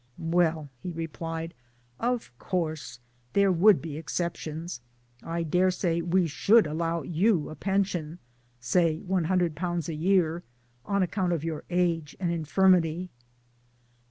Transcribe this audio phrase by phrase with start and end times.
[0.17, 1.53] Well/ he replied,'
[2.15, 2.99] of course
[3.33, 4.81] there would be exceptions
[5.21, 8.17] I daresay we should allow you a pension,
[8.59, 9.11] say i oo
[9.87, 10.43] a year,
[10.87, 13.11] on account of your age and infirmity